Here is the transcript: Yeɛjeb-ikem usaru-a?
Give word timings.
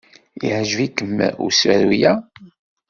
Yeɛjeb-ikem 0.45 1.17
usaru-a? 1.45 2.13